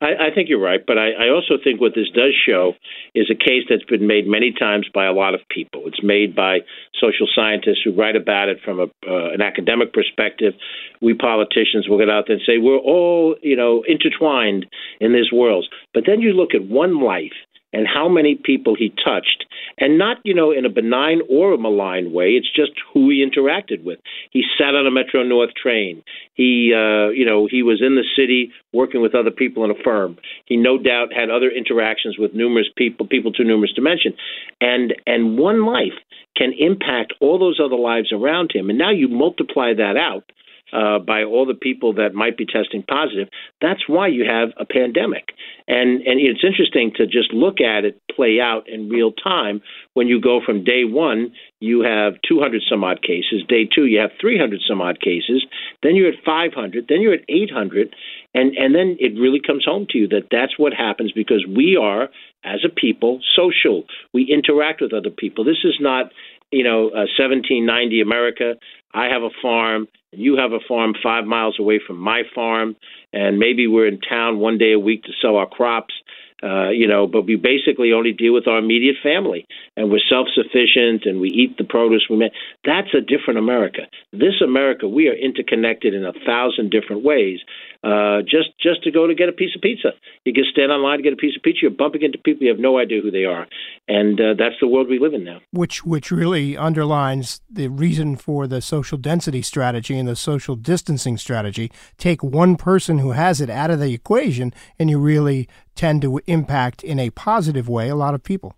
I, 0.01 0.29
I 0.29 0.35
think 0.35 0.49
you're 0.49 0.61
right, 0.61 0.81
but 0.87 0.99
I, 0.99 1.11
I 1.13 1.29
also 1.31 1.55
think 1.63 1.81
what 1.81 1.95
this 1.95 2.09
does 2.15 2.35
show 2.47 2.75
is 3.15 3.31
a 3.31 3.35
case 3.35 3.65
that's 3.69 3.85
been 3.85 4.07
made 4.07 4.27
many 4.27 4.53
times 4.53 4.87
by 4.93 5.07
a 5.07 5.13
lot 5.13 5.35
of 5.35 5.41
people. 5.51 5.83
It's 5.87 6.03
made 6.03 6.35
by 6.37 6.59
social 7.01 7.27
scientists 7.35 7.81
who 7.85 7.93
write 7.93 8.17
about 8.17 8.49
it 8.49 8.59
from 8.65 8.81
a, 8.81 8.85
uh, 9.09 9.33
an 9.33 9.43
academic 9.43 9.93
perspective. 9.93 10.55
We 11.01 11.15
politicians 11.15 11.89
will 11.89 11.99
get 11.99 12.11
out 12.11 12.25
there 12.27 12.37
and 12.37 12.45
say 12.47 12.59
we're 12.59 12.77
all, 12.77 13.37
you 13.43 13.57
know, 13.57 13.85
intertwined 13.87 14.67
in 15.01 15.13
this 15.13 15.33
world. 15.33 15.67
But 15.95 16.05
then 16.07 16.21
you 16.21 16.33
look 16.33 16.55
at 16.55 16.63
one 16.63 17.03
life 17.03 17.35
and 17.73 17.87
how 17.87 18.09
many 18.09 18.35
people 18.35 18.75
he 18.75 18.91
touched, 19.05 19.45
and 19.79 19.99
not, 19.99 20.19
you 20.25 20.35
know, 20.35 20.53
in 20.53 20.65
a 20.65 20.71
benign 20.71 21.21
or 21.29 21.53
a 21.53 21.59
malign 21.59 22.13
way. 22.13 22.31
It's 22.31 22.51
just 22.55 22.73
who 22.93 23.11
he 23.11 23.25
interacted 23.25 23.85
with. 23.85 23.99
He 24.31 24.43
sat 24.59 24.75
on 24.75 24.87
a 24.87 24.91
Metro 24.91 25.23
North 25.23 25.51
train. 25.61 26.03
He, 26.35 26.73
uh, 26.75 27.11
you 27.11 27.25
know, 27.25 27.47
he 27.51 27.63
was 27.63 27.83
in 27.85 27.95
the 27.95 28.05
city 28.17 28.53
working 28.73 29.03
with 29.03 29.15
other 29.15 29.31
people 29.31 29.65
in 29.65 29.71
a 29.71 29.83
firm. 29.85 30.17
He 30.47 30.57
no 30.57 30.79
doubt 30.79 31.13
had 31.13 31.31
other 31.31 31.51
interactions 31.51 32.17
with 32.19 32.35
numerous 32.35 32.69
people, 32.77 33.07
people 33.07 33.33
too 33.33 33.45
numerous 33.45 33.73
to 33.75 33.83
mention, 33.83 34.15
and 34.61 34.95
and 35.07 35.39
one 35.39 35.67
life 35.67 35.99
can 36.37 36.53
impact 36.59 37.13
all 37.21 37.39
those 37.39 37.61
other 37.63 37.77
lives 37.77 38.13
around 38.13 38.53
him. 38.55 38.71
And 38.71 38.79
now 38.79 38.91
you 38.91 39.09
multiply 39.09 39.75
that 39.75 39.97
out 39.97 40.25
uh, 40.73 40.99
by 40.99 41.25
all 41.25 41.47
the 41.47 41.55
people 41.55 41.95
that 41.95 42.15
might 42.15 42.37
be 42.37 42.47
testing 42.47 42.83
positive. 42.83 43.29
That's 43.61 43.89
why 43.89 44.09
you 44.09 44.25
have 44.29 44.51
a 44.59 44.65
pandemic. 44.65 45.31
And 45.67 46.03
and 46.03 46.21
it's 46.21 46.45
interesting 46.45 46.93
to 46.97 47.07
just 47.07 47.33
look 47.33 47.61
at 47.61 47.85
it 47.85 48.01
play 48.15 48.41
out 48.41 48.69
in 48.69 48.89
real 48.89 49.13
time. 49.13 49.63
When 49.95 50.09
you 50.09 50.21
go 50.21 50.41
from 50.45 50.65
day 50.65 50.85
one, 50.85 51.33
you 51.61 51.83
have 51.83 52.15
200 52.29 52.63
some 52.69 52.85
odd 52.85 53.03
cases. 53.03 53.45
Day 53.49 53.69
two, 53.73 53.87
you 53.87 54.01
have 54.01 54.11
300 54.21 54.61
some 54.69 54.81
odd 54.81 55.01
cases. 55.01 55.45
Then 55.83 55.95
you're 55.97 56.09
at 56.09 56.25
500. 56.25 56.87
Then 56.89 57.01
you're 57.01 57.15
at 57.15 57.25
800. 57.29 57.95
And 58.35 58.57
and 58.57 58.75
then 58.75 58.97
it 58.99 59.19
really 59.19 59.41
comes 59.45 59.65
home 59.65 59.87
to 59.91 59.99
you 59.99 60.09
that 60.09 60.29
that's 60.31 60.59
what 60.59 60.73
happens 60.73 61.13
because 61.13 61.45
we 61.47 61.77
are 61.81 62.09
as 62.45 62.61
a 62.65 62.69
people 62.69 63.21
social. 63.37 63.85
We 64.13 64.25
interact 64.25 64.81
with 64.81 64.93
other 64.93 65.11
people. 65.11 65.45
This 65.45 65.65
is 65.65 65.79
not 65.81 66.13
you 66.51 66.65
know, 66.65 66.89
uh, 66.89 67.07
1790 67.19 68.01
America. 68.01 68.55
I 68.95 69.07
have 69.07 69.23
a 69.23 69.31
farm, 69.43 69.89
you 70.13 70.37
have 70.37 70.53
a 70.53 70.61
farm 70.67 70.95
five 71.03 71.25
miles 71.25 71.57
away 71.59 71.81
from 71.85 71.99
my 71.99 72.23
farm, 72.35 72.77
and 73.13 73.39
maybe 73.39 73.67
we're 73.67 73.89
in 73.89 74.01
town 74.01 74.39
one 74.39 74.59
day 74.59 74.73
a 74.73 74.79
week 74.79 75.05
to 75.05 75.13
sell 75.21 75.37
our 75.37 75.49
crops. 75.49 75.95
Uh, 76.41 76.69
you 76.69 76.87
know, 76.87 77.09
but 77.09 77.23
we 77.27 77.35
basically 77.35 77.93
only 77.93 78.13
deal 78.13 78.33
with 78.33 78.47
our 78.47 78.59
immediate 78.59 78.95
family, 79.03 79.45
and 79.77 79.91
we're 79.91 79.99
self-sufficient, 80.09 81.05
and 81.05 81.21
we 81.21 81.29
eat 81.31 81.59
the 81.59 81.65
produce 81.65 82.07
we 82.09 82.17
make. 82.17 82.31
That's 82.65 82.95
a 82.95 83.01
different 83.01 83.41
America. 83.41 83.89
This 84.13 84.41
America, 84.41 84.87
we 84.87 85.09
are 85.09 85.15
interconnected 85.15 85.95
in 85.95 86.05
a 86.07 86.13
thousand 86.25 86.71
different 86.71 87.03
ways, 87.03 87.41
uh, 87.85 88.23
just 88.23 88.51
just 88.61 88.83
to 88.83 88.91
go 88.91 89.07
to 89.07 89.15
get 89.15 89.29
a 89.29 89.33
piece 89.33 89.55
of 89.55 89.63
pizza. 89.63 89.91
You 90.25 90.33
just 90.33 90.51
stand 90.51 90.73
online 90.73 90.99
to 90.99 91.03
get 91.03 91.13
a 91.13 91.17
piece 91.17 91.37
of 91.37 91.43
pizza. 91.43 91.61
You're 91.63 91.71
bumping 91.71 92.03
into 92.03 92.19
people 92.19 92.43
you 92.43 92.51
have 92.51 92.59
no 92.59 92.79
idea 92.79 93.01
who 93.01 93.11
they 93.11 93.25
are, 93.25 93.47
and 93.87 94.21
uh, 94.21 94.35
that's 94.37 94.57
the 94.61 94.67
world 94.67 94.89
we 94.89 94.99
live 94.99 95.15
in 95.15 95.25
now. 95.25 95.41
Which 95.53 95.85
which 95.85 96.11
really 96.11 96.57
underlines 96.57 97.41
the 97.49 97.69
reason 97.69 98.17
for 98.17 98.47
the 98.47 98.61
social 98.61 98.99
density 98.99 99.43
strategy 99.43 99.97
and 99.97 100.09
the 100.09 100.17
social 100.17 100.57
distancing 100.57 101.17
strategy. 101.17 101.71
Take 101.99 102.23
one 102.23 102.57
person 102.57 102.99
who 102.99 103.13
has 103.13 103.41
it 103.41 103.51
out 103.51 103.71
of 103.71 103.79
the 103.79 103.93
equation, 103.93 104.53
and 104.79 104.91
you 104.91 104.99
really 104.99 105.49
tend 105.77 106.03
to 106.03 106.21
impact 106.27 106.83
in 106.83 106.99
a 106.99 107.11
positive 107.11 107.69
way 107.69 107.89
a 107.89 107.97
lot 107.97 108.15
of 108.15 108.25
people. 108.25 108.55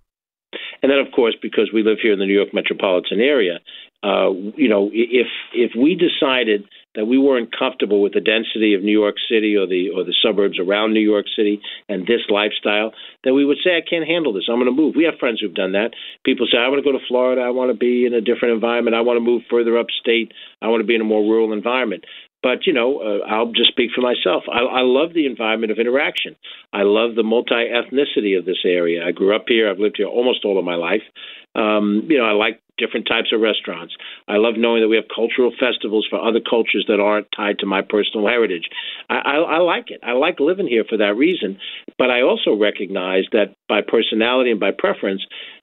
And 0.82 0.90
then, 0.90 0.98
of 0.98 1.12
course, 1.12 1.36
because 1.42 1.70
we 1.74 1.82
live 1.82 1.98
here 2.02 2.14
in 2.14 2.18
the 2.18 2.24
New 2.24 2.34
York 2.34 2.54
metropolitan 2.54 3.20
area, 3.20 3.60
uh, 4.02 4.30
you 4.56 4.68
know, 4.68 4.90
if 4.92 5.26
if 5.52 5.72
we 5.76 5.94
decided 5.94 6.64
that 6.94 7.06
we 7.06 7.18
weren't 7.18 7.56
comfortable 7.56 8.02
with 8.02 8.12
the 8.12 8.20
density 8.20 8.74
of 8.74 8.82
New 8.82 8.98
York 8.98 9.16
City 9.30 9.56
or 9.56 9.66
the 9.66 9.90
or 9.90 10.04
the 10.04 10.14
suburbs 10.22 10.58
around 10.58 10.92
New 10.92 11.00
York 11.00 11.26
City 11.36 11.60
and 11.88 12.06
this 12.06 12.22
lifestyle, 12.28 12.92
that 13.24 13.34
we 13.34 13.44
would 13.44 13.58
say 13.62 13.76
I 13.76 13.88
can't 13.88 14.06
handle 14.06 14.32
this. 14.32 14.48
I'm 14.48 14.56
going 14.56 14.66
to 14.66 14.72
move. 14.72 14.94
We 14.96 15.04
have 15.04 15.20
friends 15.20 15.40
who've 15.40 15.54
done 15.54 15.72
that. 15.72 15.92
People 16.24 16.46
say 16.50 16.58
I 16.58 16.68
want 16.68 16.84
to 16.84 16.90
go 16.92 16.96
to 16.96 17.04
Florida. 17.06 17.42
I 17.42 17.50
want 17.50 17.70
to 17.70 17.76
be 17.76 18.06
in 18.06 18.14
a 18.14 18.20
different 18.20 18.54
environment. 18.54 18.96
I 18.96 19.02
want 19.02 19.16
to 19.16 19.24
move 19.24 19.42
further 19.50 19.78
upstate. 19.78 20.32
I 20.60 20.68
want 20.68 20.80
to 20.80 20.86
be 20.86 20.94
in 20.94 21.00
a 21.00 21.04
more 21.04 21.22
rural 21.22 21.52
environment. 21.52 22.04
But 22.42 22.66
you 22.66 22.72
know, 22.72 23.00
uh, 23.00 23.26
I'll 23.26 23.52
just 23.52 23.70
speak 23.70 23.90
for 23.94 24.00
myself. 24.00 24.44
I, 24.50 24.60
I 24.60 24.80
love 24.82 25.12
the 25.12 25.26
environment 25.26 25.72
of 25.72 25.78
interaction. 25.78 26.36
I 26.72 26.82
love 26.82 27.14
the 27.14 27.22
multi 27.22 27.54
ethnicity 27.54 28.38
of 28.38 28.46
this 28.46 28.64
area. 28.64 29.06
I 29.06 29.12
grew 29.12 29.36
up 29.36 29.44
here. 29.46 29.70
I've 29.70 29.78
lived 29.78 29.96
here 29.98 30.06
almost 30.06 30.44
all 30.44 30.58
of 30.58 30.64
my 30.64 30.76
life. 30.76 31.02
Um, 31.54 32.06
you 32.08 32.18
know, 32.18 32.24
I 32.24 32.32
like 32.32 32.60
different 32.80 33.06
types 33.06 33.30
of 33.32 33.40
restaurants. 33.40 33.94
I 34.26 34.36
love 34.36 34.54
knowing 34.56 34.82
that 34.82 34.88
we 34.88 34.96
have 34.96 35.12
cultural 35.14 35.52
festivals 35.52 36.06
for 36.08 36.18
other 36.18 36.40
cultures 36.40 36.86
that 36.88 36.98
aren't 36.98 37.28
tied 37.36 37.60
to 37.60 37.66
my 37.66 37.82
personal 37.82 38.26
heritage. 38.26 38.68
I, 39.08 39.16
I, 39.16 39.36
I 39.36 39.58
like 39.58 39.90
it. 39.90 40.00
I 40.02 40.12
like 40.12 40.40
living 40.40 40.66
here 40.66 40.84
for 40.88 40.96
that 40.96 41.14
reason. 41.14 41.58
But 41.98 42.10
I 42.10 42.22
also 42.22 42.56
recognize 42.56 43.24
that 43.32 43.54
by 43.68 43.80
personality 43.86 44.50
and 44.50 44.58
by 44.58 44.72
preference, 44.76 45.22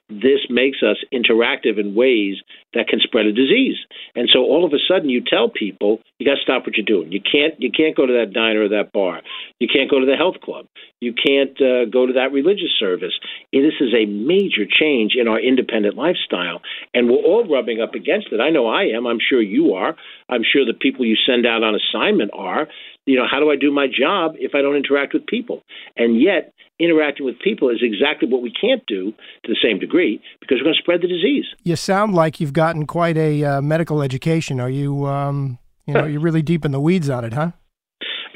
this 0.10 0.48
makes 0.50 0.78
us 0.82 0.98
interactive 1.12 1.80
in 1.80 1.96
ways 1.96 2.38
that 2.74 2.88
can 2.88 3.00
spread 3.00 3.26
a 3.26 3.34
disease. 3.34 3.76
And 4.16 4.30
so 4.32 4.40
all 4.40 4.66
of 4.66 4.72
a 4.74 4.80
sudden 4.88 5.10
you 5.10 5.22
tell 5.22 5.50
people 5.50 6.00
you 6.18 6.26
got 6.26 6.36
to 6.36 6.42
stop 6.42 6.66
what 6.66 6.78
you're 6.78 6.86
doing. 6.86 7.12
You 7.12 7.22
can't 7.22 7.60
you 7.60 7.72
can't 7.72 7.96
go 7.96 8.06
to 8.06 8.14
that 8.14 8.34
diner 8.34 8.64
or 8.64 8.70
that 8.70 8.94
bar. 8.94 9.22
You 9.60 9.68
can't 9.68 9.90
go 9.90 10.00
to 10.00 10.06
the 10.06 10.16
health 10.16 10.42
club. 10.42 10.68
You 11.00 11.14
can't 11.14 11.60
uh, 11.62 11.86
go 11.92 12.06
to 12.06 12.14
that 12.14 12.32
religious 12.32 12.72
service. 12.80 13.14
And 13.52 13.64
this 13.64 13.80
is 13.80 13.94
a 13.94 14.06
major 14.06 14.66
change 14.70 15.14
in 15.20 15.28
our 15.28 15.40
independent 15.40 15.96
lifestyle 15.96 16.62
and 16.94 17.10
we're 17.10 17.18
all 17.18 17.48
rubbing 17.48 17.82
up 17.82 17.94
against 17.94 18.28
it. 18.32 18.40
I 18.40 18.50
know 18.50 18.68
I 18.68 18.84
am. 18.96 19.06
I'm 19.06 19.20
sure 19.20 19.42
you 19.42 19.74
are. 19.74 19.96
I'm 20.30 20.44
sure 20.44 20.66
the 20.66 20.74
people 20.74 21.06
you 21.06 21.16
send 21.28 21.46
out 21.46 21.64
on 21.64 21.76
assignment 21.76 22.32
are. 22.34 22.68
You 23.06 23.18
know, 23.18 23.26
how 23.30 23.40
do 23.40 23.52
I 23.52 23.56
do 23.56 23.72
my 23.72 23.88
job 23.88 24.36
if 24.38 24.56
I 24.56 24.62
don't 24.62 24.76
interact 24.76 25.14
with 25.14 25.26
people? 25.26 25.64
And 25.96 26.22
yet 26.22 26.54
interacting 26.79 27.25
with 27.25 27.39
people 27.39 27.69
is 27.69 27.79
exactly 27.81 28.27
what 28.27 28.41
we 28.41 28.51
can't 28.51 28.86
do 28.88 29.12
to 29.43 29.48
the 29.48 29.57
same 29.62 29.79
degree 29.79 30.22
because 30.39 30.57
we're 30.60 30.65
going 30.65 30.75
to 30.75 30.81
spread 30.81 31.01
the 31.01 31.07
disease. 31.07 31.46
You 31.63 31.75
sound 31.75 32.13
like 32.13 32.39
you've 32.39 32.53
gotten 32.53 32.86
quite 32.86 33.17
a 33.17 33.43
uh, 33.43 33.62
medical 33.62 34.01
education. 34.01 34.60
Are 34.60 34.69
you, 34.69 35.05
um, 35.07 35.57
you 35.86 35.93
know, 35.93 36.05
you're 36.12 36.22
really 36.22 36.41
deep 36.41 36.65
in 36.65 36.72
the 36.72 36.79
weeds 36.79 37.10
on 37.10 37.25
it, 37.25 37.34
huh? 37.34 37.51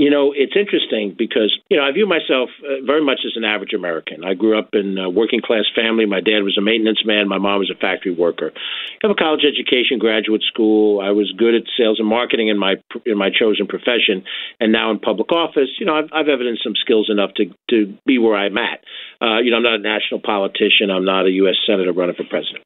You 0.02 0.10
know, 0.10 0.34
it's 0.36 0.58
interesting 0.58 1.14
because, 1.16 1.54
you 1.70 1.78
know, 1.78 1.84
I 1.84 1.92
view 1.92 2.08
myself 2.08 2.50
uh, 2.66 2.82
very 2.84 3.06
much 3.06 3.20
as 3.24 3.34
an 3.36 3.46
average 3.46 3.74
American. 3.78 4.24
I 4.24 4.34
grew 4.34 4.58
up 4.58 4.70
in 4.74 4.98
a 4.98 5.08
working 5.08 5.42
class 5.46 5.66
family. 5.76 6.08
My 6.08 6.22
dad 6.22 6.42
was 6.42 6.58
a 6.58 6.62
maintenance 6.62 7.06
man. 7.06 7.30
My 7.30 7.38
mom 7.38 7.60
was 7.60 7.70
a 7.70 7.78
factory 7.78 8.12
worker. 8.12 8.50
I 8.50 8.98
have 9.06 9.12
a 9.12 9.14
college 9.14 9.46
education, 9.46 10.00
graduate 10.00 10.42
school. 10.42 11.02
I 11.02 11.12
was 11.12 11.32
good 11.38 11.54
at 11.54 11.70
sales 11.78 12.00
and 12.00 12.08
marketing 12.10 12.48
in 12.48 12.58
my 12.58 12.82
in 13.06 13.16
my 13.16 13.30
chosen 13.30 13.68
profession, 13.68 14.26
and 14.60 14.72
now 14.72 14.90
in 14.90 14.98
public 14.98 15.32
office. 15.32 15.70
You 15.80 15.86
know, 15.86 15.94
I've, 15.94 16.10
I've 16.12 16.30
evidenced 16.34 16.64
some 16.64 16.74
skills 16.82 17.08
enough 17.14 17.36
to 17.36 17.54
to 17.70 17.94
be 18.04 18.18
where 18.18 18.36
I'm 18.36 18.58
at. 18.58 18.82
Uh, 19.22 19.38
you 19.38 19.52
know, 19.52 19.58
I'm 19.58 19.70
not 19.70 19.76
a 19.76 19.86
national 19.86 20.22
politician. 20.26 20.90
I'm 20.90 21.06
not 21.06 21.28
a 21.28 21.32
U.S. 21.46 21.62
senator 21.68 21.94
running 21.94 22.16
for 22.16 22.26
president. 22.26 22.66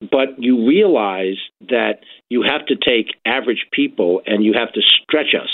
But 0.00 0.38
you 0.38 0.68
realize 0.68 1.42
that 1.68 2.06
you 2.30 2.42
have 2.46 2.66
to 2.66 2.76
take 2.76 3.16
average 3.26 3.66
people 3.72 4.22
and 4.26 4.44
you 4.44 4.54
have 4.54 4.72
to 4.74 4.80
stretch 4.80 5.34
us. 5.34 5.50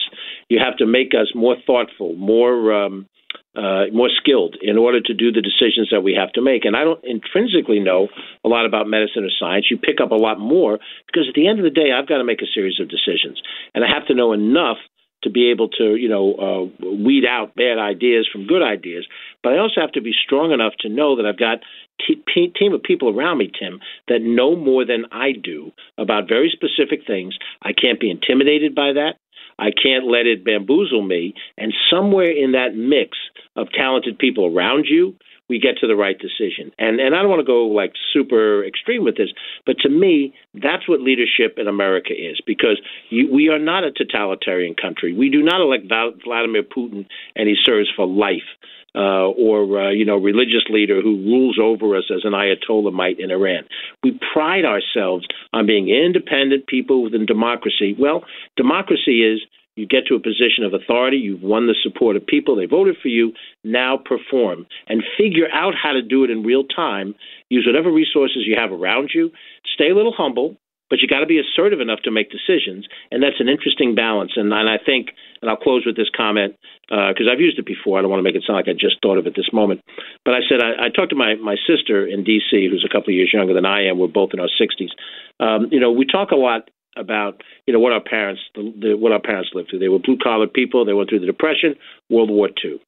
You 0.50 0.60
have 0.62 0.76
to 0.78 0.86
make 0.86 1.13
us 1.14 1.32
more 1.34 1.56
thoughtful, 1.66 2.14
more 2.14 2.72
um, 2.72 3.08
uh, 3.56 3.86
more 3.92 4.10
skilled 4.10 4.56
in 4.60 4.76
order 4.76 5.00
to 5.00 5.14
do 5.14 5.30
the 5.30 5.40
decisions 5.40 5.88
that 5.90 6.02
we 6.02 6.14
have 6.14 6.32
to 6.32 6.42
make. 6.42 6.64
And 6.64 6.76
I 6.76 6.82
don't 6.82 7.02
intrinsically 7.04 7.78
know 7.78 8.08
a 8.44 8.48
lot 8.48 8.66
about 8.66 8.88
medicine 8.88 9.24
or 9.24 9.30
science. 9.38 9.66
You 9.70 9.78
pick 9.78 10.00
up 10.02 10.10
a 10.10 10.16
lot 10.16 10.40
more 10.40 10.78
because 11.06 11.26
at 11.28 11.34
the 11.34 11.46
end 11.46 11.58
of 11.60 11.64
the 11.64 11.70
day, 11.70 11.92
I've 11.92 12.08
got 12.08 12.18
to 12.18 12.24
make 12.24 12.42
a 12.42 12.50
series 12.52 12.80
of 12.80 12.88
decisions, 12.88 13.40
and 13.74 13.84
I 13.84 13.88
have 13.88 14.06
to 14.08 14.14
know 14.14 14.32
enough 14.32 14.78
to 15.24 15.30
be 15.30 15.50
able 15.50 15.68
to, 15.68 15.96
you 15.96 16.08
know, 16.08 16.34
uh, 16.34 16.86
weed 16.86 17.24
out 17.24 17.56
bad 17.56 17.78
ideas 17.78 18.28
from 18.30 18.46
good 18.46 18.62
ideas. 18.62 19.06
But 19.42 19.54
I 19.54 19.58
also 19.58 19.80
have 19.80 19.92
to 19.92 20.02
be 20.02 20.12
strong 20.12 20.52
enough 20.52 20.74
to 20.80 20.88
know 20.88 21.16
that 21.16 21.26
I've 21.26 21.38
got 21.38 21.60
t- 22.06 22.52
team 22.58 22.74
of 22.74 22.82
people 22.82 23.08
around 23.08 23.38
me, 23.38 23.50
Tim, 23.58 23.80
that 24.08 24.20
know 24.20 24.54
more 24.54 24.84
than 24.84 25.06
I 25.10 25.32
do 25.32 25.72
about 25.98 26.28
very 26.28 26.52
specific 26.52 27.06
things. 27.06 27.36
I 27.62 27.72
can't 27.72 27.98
be 27.98 28.10
intimidated 28.10 28.74
by 28.74 28.92
that. 28.92 29.16
I 29.58 29.70
can't 29.70 30.06
let 30.06 30.26
it 30.26 30.44
bamboozle 30.44 31.02
me. 31.02 31.34
And 31.56 31.72
somewhere 31.90 32.30
in 32.30 32.52
that 32.52 32.74
mix 32.74 33.16
of 33.56 33.68
talented 33.76 34.18
people 34.18 34.46
around 34.46 34.86
you, 34.88 35.16
we 35.48 35.58
get 35.58 35.76
to 35.80 35.86
the 35.86 35.96
right 35.96 36.16
decision. 36.18 36.72
And 36.78 37.00
and 37.00 37.14
I 37.14 37.20
don't 37.20 37.28
want 37.28 37.40
to 37.40 37.46
go 37.46 37.66
like 37.66 37.92
super 38.12 38.64
extreme 38.64 39.04
with 39.04 39.16
this, 39.16 39.30
but 39.66 39.76
to 39.80 39.88
me, 39.88 40.34
that's 40.54 40.88
what 40.88 41.00
leadership 41.00 41.58
in 41.58 41.68
America 41.68 42.12
is 42.12 42.40
because 42.46 42.80
you, 43.10 43.28
we 43.32 43.48
are 43.48 43.58
not 43.58 43.84
a 43.84 43.92
totalitarian 43.92 44.74
country. 44.74 45.12
We 45.12 45.28
do 45.28 45.42
not 45.42 45.60
elect 45.60 45.84
Vladimir 46.24 46.62
Putin 46.62 47.06
and 47.36 47.48
he 47.48 47.56
serves 47.62 47.90
for 47.94 48.06
life. 48.06 48.48
Uh, 48.96 49.26
or 49.26 49.80
uh, 49.80 49.90
you 49.90 50.04
know, 50.04 50.16
religious 50.16 50.62
leader 50.70 51.02
who 51.02 51.16
rules 51.16 51.58
over 51.60 51.96
us 51.96 52.04
as 52.14 52.20
an 52.22 52.32
ayatollah 52.32 52.92
might 52.92 53.18
in 53.18 53.32
Iran. 53.32 53.64
We 54.04 54.20
pride 54.32 54.64
ourselves 54.64 55.26
on 55.52 55.66
being 55.66 55.88
independent 55.88 56.68
people 56.68 57.02
within 57.02 57.26
democracy. 57.26 57.96
Well, 57.98 58.22
democracy 58.56 59.24
is 59.24 59.40
you 59.76 59.86
get 59.86 60.06
to 60.06 60.14
a 60.14 60.20
position 60.20 60.62
of 60.62 60.72
authority, 60.72 61.16
you've 61.16 61.42
won 61.42 61.66
the 61.66 61.74
support 61.82 62.14
of 62.14 62.24
people, 62.24 62.54
they 62.54 62.66
voted 62.66 62.96
for 63.02 63.08
you, 63.08 63.32
now 63.64 63.96
perform 63.96 64.66
and 64.86 65.02
figure 65.18 65.48
out 65.52 65.74
how 65.74 65.92
to 65.92 66.02
do 66.02 66.22
it 66.22 66.30
in 66.30 66.44
real 66.44 66.62
time. 66.64 67.14
Use 67.48 67.66
whatever 67.66 67.90
resources 67.90 68.44
you 68.46 68.54
have 68.56 68.70
around 68.70 69.10
you. 69.12 69.30
Stay 69.74 69.90
a 69.90 69.94
little 69.94 70.14
humble, 70.16 70.56
but 70.90 71.00
you 71.00 71.08
got 71.08 71.20
to 71.20 71.26
be 71.26 71.40
assertive 71.40 71.80
enough 71.80 72.00
to 72.04 72.10
make 72.10 72.30
decisions, 72.30 72.86
and 73.10 73.22
that's 73.22 73.40
an 73.40 73.48
interesting 73.48 73.94
balance. 73.94 74.32
And, 74.36 74.52
and 74.52 74.68
I 74.68 74.78
think, 74.78 75.10
and 75.40 75.50
I'll 75.50 75.56
close 75.56 75.84
with 75.86 75.96
this 75.96 76.10
comment 76.14 76.56
because 76.88 77.26
uh, 77.28 77.32
I've 77.32 77.40
used 77.40 77.58
it 77.58 77.66
before. 77.66 77.98
I 77.98 78.02
don't 78.02 78.10
want 78.10 78.20
to 78.20 78.28
make 78.28 78.36
it 78.36 78.44
sound 78.46 78.56
like 78.56 78.68
I 78.68 78.76
just 78.76 79.00
thought 79.02 79.18
of 79.18 79.26
it 79.26 79.34
this 79.36 79.52
moment, 79.52 79.80
but 80.24 80.34
I 80.34 80.40
said 80.48 80.60
I, 80.60 80.86
I 80.86 80.88
talked 80.90 81.10
to 81.10 81.16
my 81.16 81.34
my 81.36 81.56
sister 81.66 82.06
in 82.06 82.24
D.C., 82.24 82.68
who's 82.70 82.84
a 82.84 82.92
couple 82.92 83.10
of 83.10 83.16
years 83.16 83.32
younger 83.32 83.54
than 83.54 83.66
I 83.66 83.86
am. 83.88 83.98
We're 83.98 84.08
both 84.08 84.30
in 84.32 84.40
our 84.40 84.52
60s. 84.52 84.92
Um, 85.40 85.68
you 85.72 85.80
know, 85.80 85.90
we 85.90 86.06
talk 86.06 86.30
a 86.30 86.36
lot 86.36 86.68
about 86.96 87.42
you 87.66 87.72
know 87.72 87.80
what 87.80 87.92
our 87.92 88.02
parents 88.02 88.42
the, 88.54 88.72
the, 88.80 88.96
what 88.96 89.12
our 89.12 89.20
parents 89.20 89.50
lived 89.54 89.70
through. 89.70 89.80
They 89.80 89.88
were 89.88 89.98
blue 89.98 90.18
collar 90.22 90.46
people. 90.46 90.84
They 90.84 90.92
went 90.92 91.08
through 91.08 91.20
the 91.20 91.26
Depression, 91.26 91.74
World 92.10 92.30
War 92.30 92.48
II, 92.64 92.80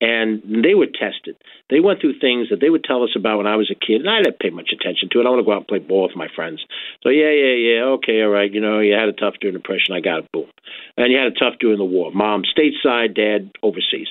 and 0.00 0.42
they 0.42 0.74
were 0.74 0.86
tested. 0.86 1.36
They 1.70 1.80
went 1.80 2.00
through 2.00 2.18
things 2.18 2.48
that 2.50 2.60
they 2.60 2.70
would 2.70 2.84
tell 2.84 3.02
us 3.02 3.14
about 3.16 3.38
when 3.38 3.46
I 3.46 3.56
was 3.56 3.70
a 3.70 3.78
kid, 3.78 4.00
and 4.00 4.10
I 4.10 4.22
didn't 4.22 4.40
pay 4.40 4.50
much 4.50 4.70
attention 4.72 5.08
to 5.12 5.20
it. 5.20 5.26
I 5.26 5.30
want 5.30 5.40
to 5.40 5.44
go 5.44 5.52
out 5.52 5.64
and 5.64 5.68
play 5.68 5.78
ball 5.78 6.08
with 6.08 6.16
my 6.16 6.28
friends. 6.34 6.64
So 7.02 7.08
yeah, 7.08 7.30
yeah, 7.30 7.54
yeah, 7.54 7.80
okay, 7.98 8.22
all 8.22 8.28
right. 8.28 8.52
You 8.52 8.60
know, 8.60 8.80
you 8.80 8.94
had 8.94 9.08
a 9.08 9.12
tough 9.12 9.34
during 9.40 9.56
Depression. 9.56 9.94
I 9.94 10.00
got 10.00 10.24
it. 10.24 10.32
Boom. 10.32 10.50
And 10.96 11.12
you 11.12 11.18
had 11.18 11.32
a 11.32 11.38
tough 11.38 11.58
during 11.60 11.78
the 11.78 11.84
war. 11.84 12.10
Mom 12.12 12.42
stateside, 12.42 13.14
dad 13.14 13.50
overseas. 13.62 14.08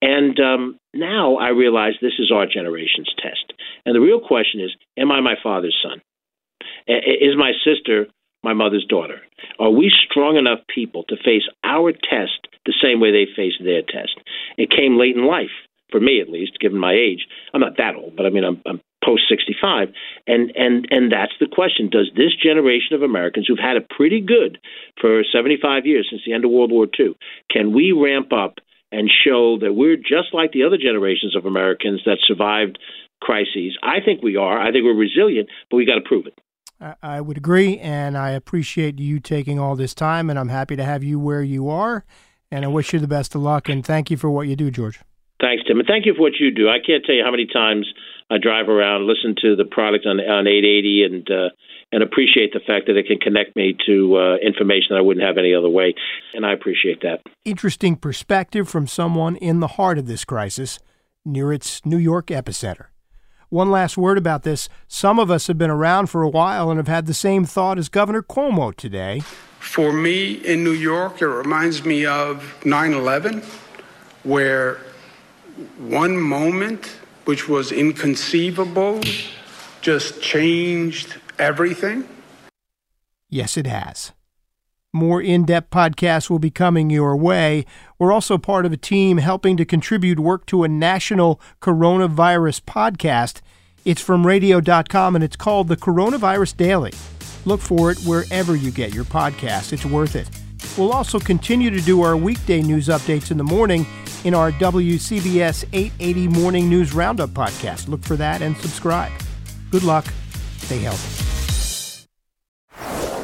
And 0.00 0.38
um, 0.38 0.78
now 0.92 1.36
I 1.36 1.48
realize 1.48 1.94
this 2.00 2.18
is 2.18 2.30
our 2.30 2.46
generation's 2.46 3.12
test. 3.18 3.52
And 3.86 3.94
the 3.94 4.00
real 4.00 4.20
question 4.20 4.60
is, 4.60 4.70
am 4.98 5.10
I 5.10 5.20
my 5.20 5.34
father's 5.42 5.76
son? 5.82 6.02
Is 6.86 7.36
my 7.36 7.52
sister 7.64 8.06
my 8.42 8.52
mother's 8.52 8.84
daughter? 8.86 9.20
Are 9.58 9.70
we 9.70 9.90
strong 10.10 10.36
enough 10.36 10.60
people 10.72 11.04
to 11.08 11.16
face 11.16 11.48
our 11.64 11.92
test 11.92 12.48
the 12.66 12.74
same 12.82 13.00
way 13.00 13.12
they 13.12 13.26
faced 13.36 13.62
their 13.62 13.82
test? 13.82 14.18
It 14.56 14.70
came 14.70 14.98
late 14.98 15.16
in 15.16 15.26
life, 15.26 15.54
for 15.90 16.00
me 16.00 16.20
at 16.20 16.28
least, 16.28 16.60
given 16.60 16.78
my 16.78 16.92
age. 16.92 17.26
I'm 17.52 17.60
not 17.60 17.76
that 17.78 17.96
old, 17.96 18.16
but 18.16 18.26
I 18.26 18.30
mean, 18.30 18.44
I'm, 18.44 18.62
I'm 18.66 18.80
post 19.04 19.24
65 19.28 19.88
and 20.26 20.50
and 20.56 20.88
and 20.90 21.12
that's 21.12 21.34
the 21.38 21.46
question 21.46 21.90
does 21.90 22.10
this 22.16 22.34
generation 22.42 22.94
of 22.94 23.02
Americans 23.02 23.46
who've 23.46 23.58
had 23.58 23.76
it 23.76 23.88
pretty 23.90 24.20
good 24.20 24.58
for 25.00 25.22
75 25.30 25.86
years 25.86 26.06
since 26.08 26.22
the 26.24 26.32
end 26.32 26.44
of 26.44 26.50
World 26.50 26.72
War 26.72 26.86
II 26.98 27.14
can 27.50 27.74
we 27.74 27.92
ramp 27.92 28.32
up 28.32 28.54
and 28.90 29.10
show 29.10 29.58
that 29.58 29.74
we're 29.74 29.96
just 29.96 30.32
like 30.32 30.52
the 30.52 30.64
other 30.64 30.78
generations 30.78 31.36
of 31.36 31.44
Americans 31.44 32.00
that 32.06 32.18
survived 32.26 32.78
crises 33.20 33.76
I 33.82 34.00
think 34.04 34.22
we 34.22 34.36
are 34.36 34.58
I 34.58 34.72
think 34.72 34.84
we're 34.84 34.94
resilient 34.94 35.48
but 35.70 35.76
we 35.76 35.84
got 35.84 35.96
to 35.96 36.08
prove 36.08 36.26
it 36.26 36.38
I 37.02 37.20
would 37.20 37.38
agree, 37.38 37.78
and 37.78 38.18
I 38.18 38.30
appreciate 38.30 38.98
you 38.98 39.18
taking 39.18 39.58
all 39.58 39.74
this 39.74 39.94
time, 39.94 40.28
and 40.28 40.38
I'm 40.38 40.48
happy 40.48 40.76
to 40.76 40.84
have 40.84 41.02
you 41.02 41.18
where 41.18 41.40
you 41.40 41.70
are. 41.70 42.04
And 42.54 42.64
I 42.64 42.68
wish 42.68 42.92
you 42.92 43.00
the 43.00 43.08
best 43.08 43.34
of 43.34 43.42
luck, 43.42 43.68
and 43.68 43.84
thank 43.84 44.12
you 44.12 44.16
for 44.16 44.30
what 44.30 44.46
you 44.46 44.54
do, 44.54 44.70
George. 44.70 45.00
Thanks, 45.40 45.64
Tim, 45.66 45.80
and 45.80 45.88
thank 45.88 46.06
you 46.06 46.14
for 46.14 46.20
what 46.20 46.34
you 46.38 46.52
do. 46.52 46.68
I 46.68 46.78
can't 46.78 47.04
tell 47.04 47.16
you 47.16 47.24
how 47.24 47.32
many 47.32 47.46
times 47.46 47.84
I 48.30 48.38
drive 48.38 48.68
around, 48.68 49.08
listen 49.08 49.34
to 49.42 49.56
the 49.56 49.64
product 49.64 50.06
on 50.06 50.20
on 50.20 50.46
880, 50.46 51.02
and 51.02 51.28
uh, 51.28 51.48
and 51.90 52.04
appreciate 52.04 52.52
the 52.52 52.60
fact 52.64 52.86
that 52.86 52.96
it 52.96 53.08
can 53.08 53.18
connect 53.18 53.56
me 53.56 53.76
to 53.86 54.16
uh, 54.16 54.36
information 54.36 54.90
that 54.90 54.98
I 54.98 55.00
wouldn't 55.00 55.26
have 55.26 55.36
any 55.36 55.52
other 55.52 55.68
way, 55.68 55.94
and 56.32 56.46
I 56.46 56.52
appreciate 56.52 57.02
that. 57.02 57.22
Interesting 57.44 57.96
perspective 57.96 58.68
from 58.68 58.86
someone 58.86 59.34
in 59.34 59.58
the 59.58 59.74
heart 59.74 59.98
of 59.98 60.06
this 60.06 60.24
crisis, 60.24 60.78
near 61.24 61.52
its 61.52 61.84
New 61.84 61.98
York 61.98 62.28
epicenter. 62.28 62.86
One 63.54 63.70
last 63.70 63.96
word 63.96 64.18
about 64.18 64.42
this. 64.42 64.68
Some 64.88 65.20
of 65.20 65.30
us 65.30 65.46
have 65.46 65.56
been 65.56 65.70
around 65.70 66.08
for 66.08 66.24
a 66.24 66.28
while 66.28 66.72
and 66.72 66.76
have 66.76 66.88
had 66.88 67.06
the 67.06 67.14
same 67.14 67.44
thought 67.44 67.78
as 67.78 67.88
Governor 67.88 68.20
Cuomo 68.20 68.74
today. 68.74 69.20
For 69.60 69.92
me 69.92 70.32
in 70.32 70.64
New 70.64 70.72
York, 70.72 71.22
it 71.22 71.28
reminds 71.28 71.84
me 71.84 72.04
of 72.04 72.52
9 72.66 72.92
11, 72.92 73.44
where 74.24 74.80
one 75.78 76.16
moment, 76.16 76.96
which 77.26 77.48
was 77.48 77.70
inconceivable, 77.70 79.02
just 79.82 80.20
changed 80.20 81.14
everything. 81.38 82.08
Yes, 83.30 83.56
it 83.56 83.68
has. 83.68 84.10
More 84.94 85.20
in 85.20 85.44
depth 85.44 85.70
podcasts 85.70 86.30
will 86.30 86.38
be 86.38 86.52
coming 86.52 86.88
your 86.88 87.16
way. 87.16 87.66
We're 87.98 88.12
also 88.12 88.38
part 88.38 88.64
of 88.64 88.72
a 88.72 88.76
team 88.76 89.18
helping 89.18 89.56
to 89.56 89.64
contribute 89.64 90.20
work 90.20 90.46
to 90.46 90.62
a 90.62 90.68
national 90.68 91.40
coronavirus 91.60 92.60
podcast. 92.60 93.40
It's 93.84 94.00
from 94.00 94.24
radio.com 94.24 95.16
and 95.16 95.24
it's 95.24 95.34
called 95.34 95.66
The 95.66 95.76
Coronavirus 95.76 96.56
Daily. 96.56 96.92
Look 97.44 97.60
for 97.60 97.90
it 97.90 97.98
wherever 98.04 98.54
you 98.54 98.70
get 98.70 98.94
your 98.94 99.04
podcast. 99.04 99.72
It's 99.72 99.84
worth 99.84 100.14
it. 100.14 100.30
We'll 100.78 100.92
also 100.92 101.18
continue 101.18 101.70
to 101.70 101.80
do 101.80 102.02
our 102.02 102.16
weekday 102.16 102.62
news 102.62 102.86
updates 102.86 103.32
in 103.32 103.36
the 103.36 103.42
morning 103.42 103.84
in 104.22 104.32
our 104.32 104.52
WCBS 104.52 105.64
880 105.72 106.28
Morning 106.28 106.70
News 106.70 106.94
Roundup 106.94 107.30
podcast. 107.30 107.88
Look 107.88 108.04
for 108.04 108.14
that 108.14 108.42
and 108.42 108.56
subscribe. 108.58 109.10
Good 109.72 109.82
luck. 109.82 110.06
Stay 110.58 110.78
healthy. 110.78 111.33